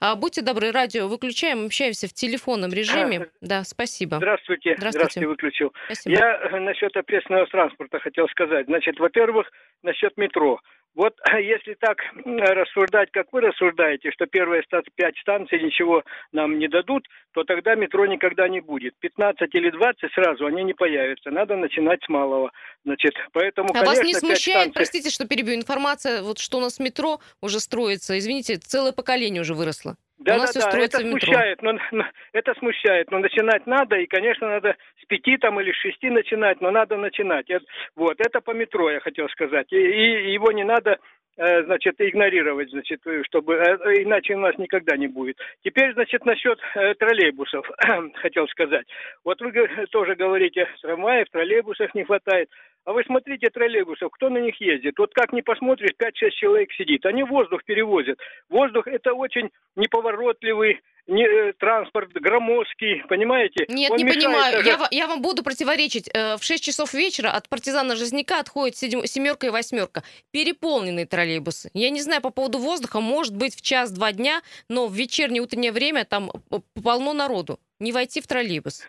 [0.00, 3.28] А, будьте добры, радио выключаем, общаемся в телефонном режиме.
[3.40, 4.16] Да, спасибо.
[4.16, 4.74] Здравствуйте.
[4.78, 5.26] Здравствуйте.
[5.26, 5.72] выключил.
[5.86, 6.16] Спасибо.
[6.16, 8.66] Я э, насчет общественного транспорта хотел сказать.
[8.66, 9.50] Значит, во-первых,
[9.82, 10.60] насчет метро.
[10.94, 16.68] Вот если так рассуждать, как вы рассуждаете, что первые ста- пять станций ничего нам не
[16.68, 18.94] дадут, то тогда метро никогда не будет.
[19.00, 21.30] 15 или 20 сразу они не появятся.
[21.30, 22.50] Надо начинать с малого.
[22.84, 26.58] Значит, поэтому, А вас конечно, не пять смущает, станций- простите, что перебью, информация, вот что
[26.58, 29.96] у нас метро уже строится, извините, целое поколение уже выросло.
[30.24, 31.10] Да, У нас да, да, это метро.
[31.20, 35.72] смущает, но, но- это смущает, но начинать надо, и, конечно, надо с пяти там или
[35.72, 37.50] с шести начинать, но надо начинать.
[37.50, 37.64] Это-
[37.96, 39.72] вот, это по метро я хотел сказать.
[39.72, 40.98] И, и его не надо
[41.36, 45.38] значит, игнорировать, значит, э, чтобы э, иначе у нас никогда не будет.
[45.64, 47.68] Теперь, значит, насчет э, троллейбусов
[48.14, 48.86] хотел сказать.
[49.24, 49.52] Вот вы
[49.90, 52.50] тоже говорите, трамваев, троллейбусов не хватает.
[52.84, 54.98] А вы смотрите троллейбусов, кто на них ездит?
[54.98, 57.06] Вот как не посмотришь, 5-6 человек сидит.
[57.06, 58.18] Они воздух перевозят.
[58.50, 63.66] Воздух это очень неповоротливый не, э, транспорт, громоздкий, понимаете?
[63.68, 64.56] Нет, Он не понимаю.
[64.56, 66.08] даже- Я, я вам буду противоречить.
[66.14, 70.02] Э, В 6 часов вечера от партизана Жизняка отходит семерка и восьмерка.
[70.30, 71.70] Переполненные троллейбусы.
[71.74, 75.72] Я не знаю по поводу воздуха, может быть в час-два дня, но в вечернее утреннее
[75.72, 77.58] время там э, полно народу.
[77.80, 78.82] Не войти в троллейбус.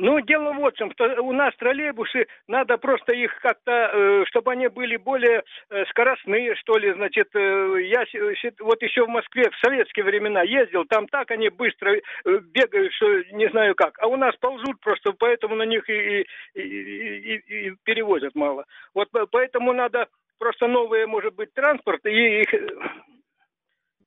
[0.00, 4.52] Ну, дело вот в чем, что у нас троллейбусы, надо просто их как-то, э, чтобы
[4.52, 8.04] они были более э, скоростные, что ли, значит, э, я
[8.60, 13.48] вот еще в Москве в советские времена ездил, там так они быстро бегают, что не
[13.48, 18.36] знаю как, а у нас ползут просто, поэтому на них и, и- и- и- перевозят
[18.36, 18.66] мало.
[18.94, 20.06] Вот по- поэтому надо
[20.38, 22.54] просто новые, может быть, транспорт, и их,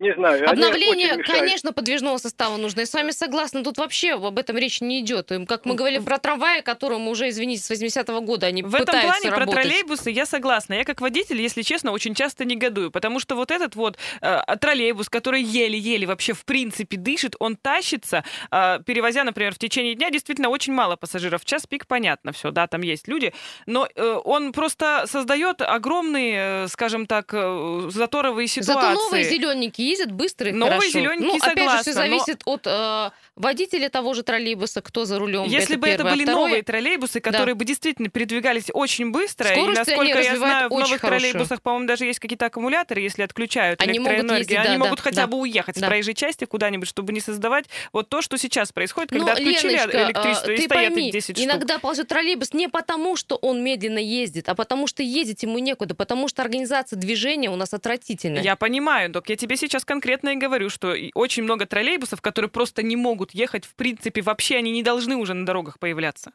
[0.02, 2.82] не знаю, Обновление, конечно, подвижного состава нужно.
[2.82, 3.64] Я с вами согласна.
[3.64, 5.32] Тут вообще об этом речь не идет.
[5.48, 9.30] Как мы говорили про трамваи, которому уже, извините, с 80-го года они В этом плане
[9.30, 9.36] работать.
[9.36, 10.74] про троллейбусы я согласна.
[10.74, 15.08] Я как водитель, если честно, очень часто негодую, потому что вот этот вот э, троллейбус,
[15.08, 20.50] который еле-еле вообще в принципе дышит, он тащится, э, перевозя, например, в течение дня действительно
[20.50, 21.44] очень мало пассажиров.
[21.44, 23.34] В час пик понятно все, да, там есть люди,
[23.68, 28.74] но э, он просто создает огромные, э, скажем так, э, заторовые ситуации.
[28.74, 30.92] Зато новые зелененькие ездят быстро и Новые хорошо.
[30.92, 35.06] зелененькие, ну, опять же, все согласна, но- зависит от э, водителя того же троллейбуса, кто
[35.06, 35.44] за рулем.
[35.46, 36.12] Если бы это первое.
[36.12, 40.22] А были второе, новые троллейбусы, которые бы действительно передвигались очень быстро, и Скорость они насколько
[40.22, 41.20] я знаю, в новых хорошую.
[41.20, 44.98] троллейбусах, по-моему, даже есть какие-то аккумуляторы, если отключают Они могут электроэнергию, ездить, они да, могут
[44.98, 45.28] да, хотя да.
[45.28, 45.88] бы уехать с Да.
[45.88, 50.04] проезжей части куда-нибудь, чтобы не создавать вот то, что сейчас происходит, Ну, когда отключили Леночка,
[50.06, 51.46] электричество а, и стоят пойми, их 10 штук.
[51.46, 55.96] иногда ползет троллейбус не потому, что он медленно ездит, а потому что ездить ему некуда,
[55.96, 58.42] потому что организация движения у нас отвратительная.
[58.42, 62.84] Я понимаю, док, я тебе сейчас конкретно и говорю, что очень много троллейбусов, которые просто
[62.84, 66.32] не могут ехать, в принципе, вообще они не должны уже на дорогах появляться.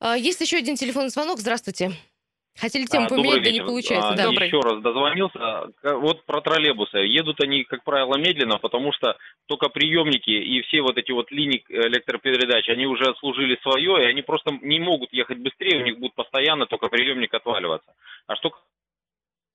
[0.00, 1.38] А, Есть еще один телефонный звонок.
[1.38, 1.92] Здравствуйте.
[2.58, 4.08] Хотели тему А, поменять, да не получается.
[4.10, 4.24] А, Да.
[4.24, 4.48] Добрый.
[4.48, 5.38] Еще раз дозвонился.
[5.80, 6.98] К- Вот про троллейбусы.
[6.98, 11.64] Едут они, как правило, медленно, потому что только приемники и все вот эти вот линии
[11.68, 16.14] электропередач, они уже отслужили свое, и они просто не могут ехать быстрее, у них будет
[16.14, 17.94] постоянно только приемник отваливаться.
[18.26, 18.50] А что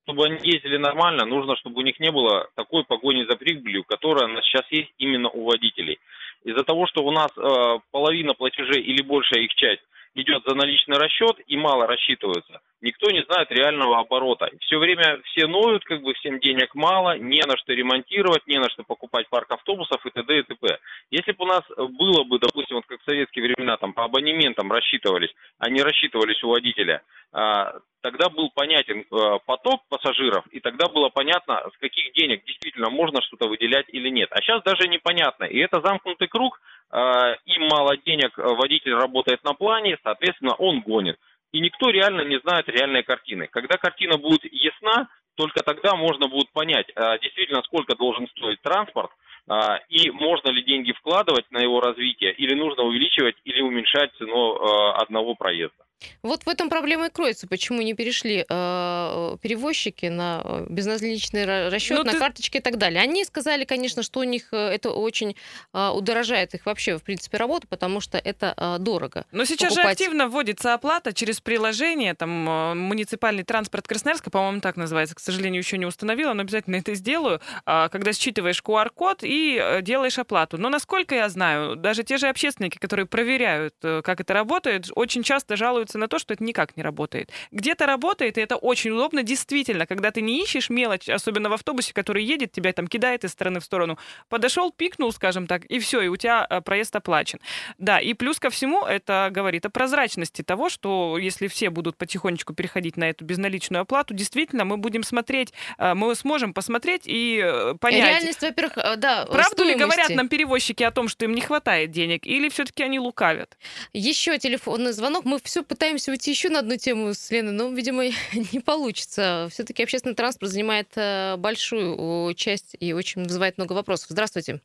[0.06, 4.28] чтобы они ездили нормально, нужно, чтобы у них не было такой погони за прибылью, которая
[4.28, 5.98] у нас сейчас есть именно у водителей.
[6.44, 9.82] Из-за того, что у нас э, половина платежей или большая их часть
[10.14, 14.50] идет за наличный расчет и мало рассчитываются, никто не знает реального оборота.
[14.60, 18.68] Все время все ноют, как бы всем денег мало, не на что ремонтировать, не на
[18.70, 20.38] что покупать парк автобусов и т.д.
[20.38, 20.78] и т.п.
[21.10, 24.70] Если бы у нас было бы, допустим, вот как в советские времена, там по абонементам
[24.70, 30.88] рассчитывались, а не рассчитывались у водителя, а, тогда был понятен э, поток пассажиров, и тогда
[30.88, 34.28] было понятно, с каких денег действительно можно что-то выделять или нет.
[34.30, 35.44] А сейчас даже непонятно.
[35.44, 36.60] И это замкнутый круг,
[36.92, 36.98] э,
[37.46, 41.18] им мало денег, водитель работает на плане, соответственно, он гонит.
[41.52, 43.46] И никто реально не знает реальной картины.
[43.46, 49.10] Когда картина будет ясна, только тогда можно будет понять, э, действительно, сколько должен стоить транспорт,
[49.48, 49.54] э,
[49.88, 54.92] и можно ли деньги вкладывать на его развитие, или нужно увеличивать или уменьшать цену э,
[55.02, 55.85] одного проезда.
[56.22, 61.70] Вот в этом проблема и кроется, почему не перешли э, перевозчики на э, безналичный ра-
[61.70, 63.00] расчет, Ну, на ты- карточки и так далее.
[63.00, 65.36] Они сказали, конечно, что у них э, это очень
[65.72, 69.24] э, удорожает их вообще, в принципе, работу, потому что это э, дорого.
[69.32, 69.92] Но сейчас же покупать.
[70.00, 75.62] активно вводится оплата через приложение, там, э, муниципальный транспорт Красноярска, по-моему, так называется, к сожалению,
[75.62, 80.58] еще не установила, но обязательно это сделаю, а, когда считываешь QR-код и э, делаешь оплату.
[80.58, 85.22] Но, насколько я знаю, даже те же общественники, которые проверяют, э, как это работает, очень
[85.22, 87.30] часто жалуются на то, что это никак не работает.
[87.50, 91.92] Где-то работает, и это очень удобно, действительно, когда ты не ищешь мелочь, особенно в автобусе,
[91.92, 96.00] который едет, тебя там кидает из стороны в сторону, подошел, пикнул, скажем так, и все,
[96.00, 97.40] и у тебя э, проезд оплачен.
[97.78, 102.54] Да, и плюс ко всему это говорит о прозрачности того, что если все будут потихонечку
[102.54, 107.74] переходить на эту безналичную оплату, действительно мы будем смотреть, э, мы сможем посмотреть и э,
[107.80, 109.78] понять, Реальность, во-первых, да, правду ли стоимости.
[109.78, 113.56] говорят нам перевозчики о том, что им не хватает денег, или все-таки они лукавят.
[113.92, 115.24] Еще телефонный звонок.
[115.24, 115.75] Мы все пытаемся
[116.08, 118.04] уйти еще на одну тему с Леной, но, видимо,
[118.52, 119.48] не получится.
[119.50, 124.08] Все-таки общественный транспорт занимает э, большую э, часть и очень вызывает много вопросов.
[124.10, 124.60] Здравствуйте.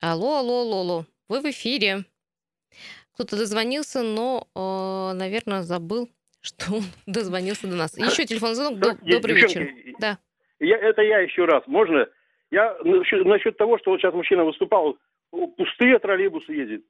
[0.00, 1.06] Алло, алло, алло, алло.
[1.28, 2.04] Вы в эфире.
[3.14, 4.48] Кто-то дозвонился, но,
[5.14, 7.96] наверное, забыл, что он дозвонился до нас.
[7.96, 8.80] Еще телефонный звонок.
[9.02, 9.68] Добрый вечер.
[10.00, 10.18] Да.
[10.58, 11.62] Я, это я еще раз.
[11.66, 12.08] Можно?
[12.50, 14.98] Я насчет, насчет того, что вот сейчас мужчина выступал,
[15.30, 16.82] пустые троллейбусы ездят.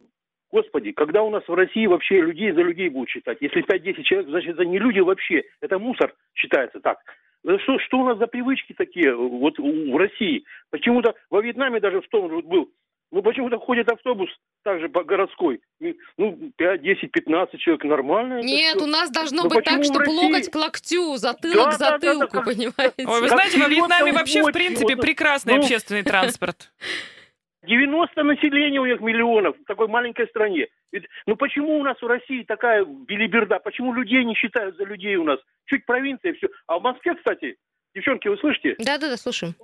[0.52, 3.38] Господи, когда у нас в России вообще людей за людей будут считать?
[3.40, 6.98] Если 5-10 человек, значит, это не люди вообще, это мусор считается так.
[7.42, 10.44] Да Что, что у нас за привычки такие вот в России?
[10.70, 12.70] Почему-то во Вьетнаме даже в том же вот был,
[13.10, 14.30] ну почему-то ходит автобус
[14.62, 18.40] также по городской, И, ну 5, 10, 15 человек, нормально.
[18.42, 21.78] Нет, у нас должно Ну быть так, чтобы России- локоть к локтю, затылок к Да,
[21.78, 23.04] да, да, да, затылку, понимаете?
[23.06, 25.60] Ой, вы знаете, во Вьетнаме вообще, в принципе, прекрасный Ну.
[25.60, 26.72] общественный транспорт.
[27.66, 30.68] 90 населения у них миллионов в такой маленькой стране.
[30.92, 33.58] Ведь, ну почему у нас в России такая билиберда?
[33.58, 35.38] Почему людей не считают за людей у нас?
[35.66, 36.48] Чуть провинция и все.
[36.66, 37.56] А в Москве, кстати,
[37.94, 38.76] девчонки, вы слышите?
[38.78, 39.54] Да-да-да, слушаем.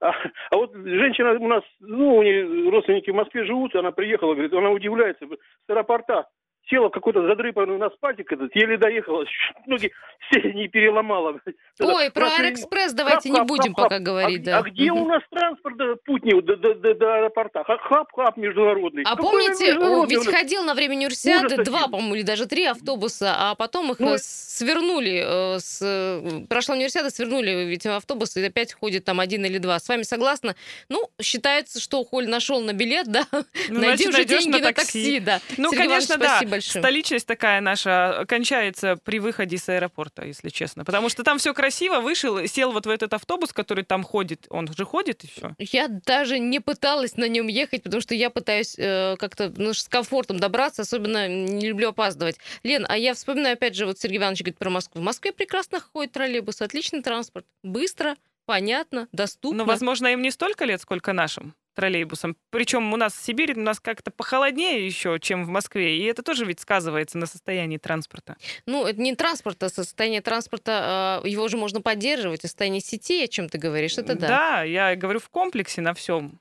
[0.00, 0.12] А,
[0.50, 4.52] а вот женщина у нас, ну, у нее родственники в Москве живут, она приехала, говорит,
[4.52, 6.28] она удивляется, с аэропорта
[6.68, 9.24] села в какой-то задрыпанный на спальник этот, еле доехала,
[9.66, 9.92] ноги
[10.28, 11.38] все не переломала.
[11.80, 14.02] Ой, про Аэроэкспресс давайте не хап, будем хап, пока хап.
[14.04, 14.58] говорить, а, да.
[14.58, 17.62] А где у нас транспорт путний до, до- до- до аэропорта?
[17.64, 19.02] Ха- Хап-хап международный.
[19.04, 23.34] А Какой помните, международный ведь ходил на время универсиады два, по-моему, или даже три автобуса,
[23.36, 25.22] а потом их Ну, э, свернули.
[25.24, 29.78] э, с, э, Прошла универсиада, свернули ведь автобус, и опять ходит там один или два.
[29.78, 30.56] С вами согласна?
[30.88, 33.24] Ну, считается, что Холь нашел на билет, да?
[33.32, 33.44] Ну,
[33.80, 35.40] Найди значит, уже деньги на такси, да.
[35.58, 36.55] Ну, Сергей конечно, Иванович, да.
[36.56, 36.82] Большое.
[36.82, 40.84] Столичность такая наша кончается при выходе с аэропорта, если честно.
[40.84, 44.46] Потому что там все красиво, вышел, сел вот в этот автобус, который там ходит.
[44.50, 45.54] Он же ходит и все.
[45.58, 49.88] Я даже не пыталась на нем ехать, потому что я пытаюсь э, как-то ну, с
[49.88, 52.36] комфортом добраться, особенно не люблю опаздывать.
[52.62, 55.00] Лен, а я вспоминаю, опять же, вот Сергей Иванович говорит про Москву.
[55.00, 57.46] В Москве прекрасно ходит троллейбус, отличный транспорт.
[57.62, 59.58] Быстро, понятно, доступно.
[59.58, 62.36] Но, возможно, им не столько лет, сколько нашим троллейбусам.
[62.50, 65.98] Причем у нас в Сибири у нас как-то похолоднее еще, чем в Москве.
[65.98, 68.36] И это тоже ведь сказывается на состоянии транспорта.
[68.66, 73.24] Ну, это не транспорт, а состояние транспорта, э, его же можно поддерживать, и состояние сетей,
[73.24, 74.62] о чем ты говоришь, это да.
[74.62, 76.40] я говорю в комплексе на всем.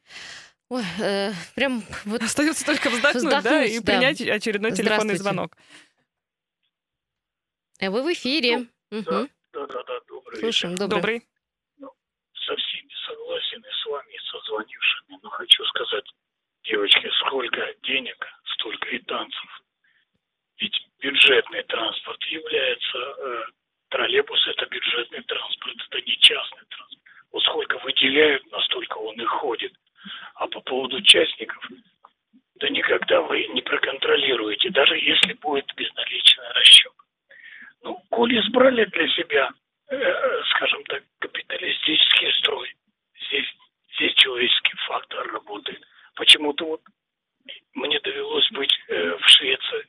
[0.69, 3.93] Ой, э, прям вот Остается только вздохнуть, да, Вздохнуть, и да.
[3.93, 5.56] принять очередной телефонный звонок.
[7.80, 8.67] э, вы в эфире.
[8.89, 9.30] Мгм.
[9.54, 10.88] Да, да, да, добрый Слушаем, вечер.
[10.88, 11.24] добрый.
[11.78, 11.98] Добрый.
[12.48, 13.74] Со всеми согласен и
[14.39, 16.06] с вами, и со звонившими, но хочу сказать,
[16.63, 19.62] девочки, сколько денег, столько и танцев.
[20.60, 23.43] Ведь бюджетный транспорт является, э,
[23.89, 27.04] троллейбус это бюджетный транспорт, это не частный транспорт.
[27.32, 29.74] Вот сколько выделяют, настолько он и ходит.
[30.36, 31.67] А по поводу частников,
[32.56, 36.93] да никогда вы не проконтролируете, даже если будет безналичный расчет.
[37.84, 39.52] Ну, коли избрали для себя,
[39.89, 42.74] э, скажем так, капиталистический строй,
[43.28, 43.45] здесь,
[43.95, 45.81] здесь человеческий фактор работает.
[46.15, 46.81] Почему-то вот
[47.73, 49.88] мне довелось быть э, в Швеции.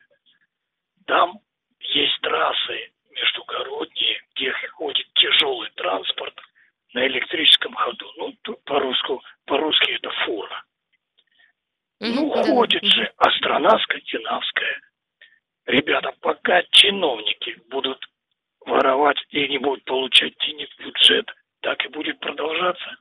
[1.06, 1.38] Там
[1.80, 6.34] есть трассы междугородние, где ходит тяжелый транспорт
[6.92, 8.12] на электрическом ходу.
[8.16, 10.64] Ну, по-русски, по-русски это фура.
[12.00, 14.80] Ну, ходит же, а страна скандинавская.
[15.66, 18.04] Ребята, пока чиновники будут
[18.60, 22.96] воровать и не будут получать денег в бюджет, так и будет продолжаться.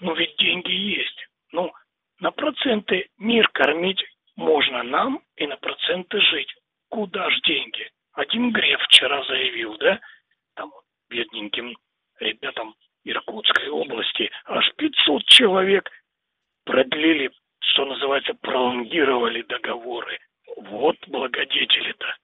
[0.00, 1.26] Но ведь деньги есть.
[1.52, 1.72] Ну,
[2.20, 4.02] на проценты мир кормить
[4.36, 6.54] можно нам и на проценты жить.
[6.88, 7.90] Куда ж деньги?
[8.12, 10.00] Один Греф вчера заявил, да,
[10.54, 10.72] там
[11.08, 11.76] бедненьким
[12.18, 15.90] ребятам Иркутской области аж 500 человек
[16.64, 20.18] продлили, что называется, пролонгировали договоры.
[20.56, 22.16] Вот благодетели-то.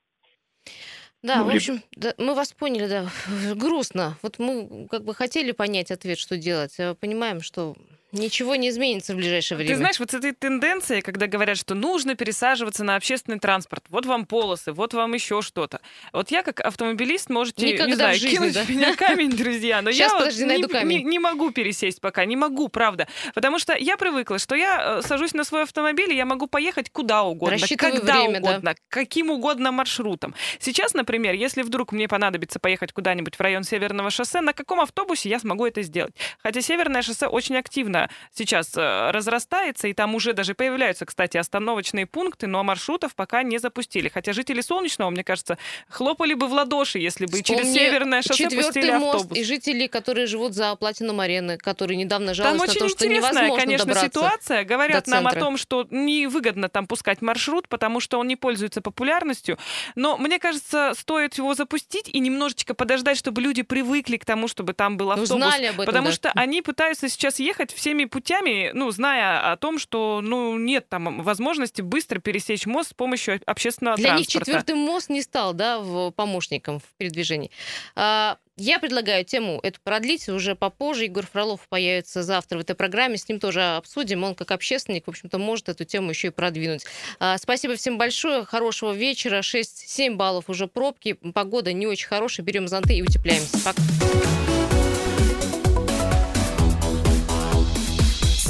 [1.23, 3.11] Да, Ну, в общем, да, мы вас поняли, да.
[3.55, 4.19] Грустно.
[4.23, 7.77] Вот мы как бы хотели понять ответ, что делать, а понимаем, что
[8.13, 9.73] ничего не изменится в ближайшее время.
[9.73, 14.05] Ты знаешь, вот с этой тенденцией, когда говорят, что нужно пересаживаться на общественный транспорт, вот
[14.05, 15.81] вам полосы, вот вам еще что-то.
[16.13, 18.63] Вот я как автомобилист, можете, Никогда не в знаю, жизни, кинуть да?
[18.65, 21.09] в меня камень, друзья, но Щас, я вот подожди, не, найду не- камень.
[21.09, 23.09] не могу пересесть пока, не могу, правда.
[23.35, 26.91] Потому что я привыкла, что я э, сажусь на свой автомобиль, и я могу поехать
[26.91, 28.51] куда угодно, Рассчитываю когда время, да.
[28.51, 30.35] угодно, каким угодно маршрутом.
[30.59, 35.31] Сейчас, например, если вдруг мне понадобится поехать куда-нибудь в район Северного шоссе, на каком автобусе
[35.31, 36.15] я смогу это сделать?
[36.43, 42.05] Хотя Северное шоссе очень активно сейчас э, разрастается, и там уже даже появляются, кстати, остановочные
[42.05, 43.86] пункты, но маршрутов пока не запустили.
[44.09, 48.51] Хотя жители Солнечного, мне кажется, хлопали бы в ладоши, если бы через Вспомни Северное шоссе
[48.51, 49.39] пустили мост автобус.
[49.39, 53.09] и жители, которые живут за Платином арены, которые недавно Там жаловались на очень то, что
[53.09, 54.09] невозможно конечно, добраться.
[54.09, 54.65] ситуация.
[54.65, 59.59] Говорят нам о том, что невыгодно там пускать маршрут, потому что он не пользуется популярностью.
[59.95, 64.73] Но мне кажется, стоит его запустить и немножечко подождать, чтобы люди привыкли к тому, чтобы
[64.73, 65.31] там был автобус.
[65.31, 66.13] Узнали об этом, Потому да.
[66.13, 71.23] что они пытаются сейчас ехать всеми путями, ну, зная о том, что ну, нет там
[71.23, 74.39] возможности быстро пересечь мост с помощью общественного общественного Для транспорта.
[74.39, 75.83] Них четвертый мост не стал да,
[76.15, 77.51] помощником в передвижении.
[77.95, 81.05] А, я предлагаю тему эту продлить уже попозже.
[81.05, 83.19] Егор Фролов появится завтра в этой программе.
[83.19, 84.25] С ним тоже обсудим.
[84.25, 86.85] Он как общественник, в общем-то, может эту тему еще и продвинуть.
[87.19, 88.45] А, спасибо всем большое.
[88.45, 89.41] Хорошего вечера.
[89.41, 91.15] 6-7 баллов уже пробки.
[91.35, 92.47] Погода не очень хорошая.
[92.47, 93.59] Берем зонты и утепляемся.
[93.65, 93.83] Пока.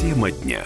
[0.00, 0.62] Тема дня.